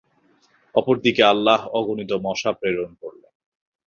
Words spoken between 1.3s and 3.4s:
আল্লাহ অগণিত মশা প্রেরণ করলেন।